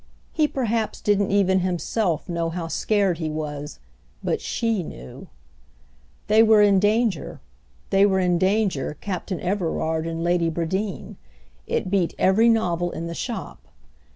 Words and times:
He 0.33 0.47
perhaps 0.47 0.99
didn't 0.99 1.29
even 1.29 1.59
himself 1.59 2.27
know 2.27 2.49
how 2.49 2.69
scared 2.69 3.19
he 3.19 3.29
was; 3.29 3.77
but 4.23 4.41
she 4.41 4.81
knew. 4.81 5.27
They 6.25 6.41
were 6.41 6.63
in 6.63 6.79
danger, 6.79 7.39
they 7.91 8.07
were 8.07 8.17
in 8.19 8.39
danger, 8.39 8.97
Captain 8.99 9.39
Everard 9.39 10.07
and 10.07 10.23
Lady 10.23 10.49
Bradeen: 10.49 11.17
it 11.67 11.91
beat 11.91 12.15
every 12.17 12.49
novel 12.49 12.89
in 12.89 13.05
the 13.05 13.13
shop. 13.13 13.67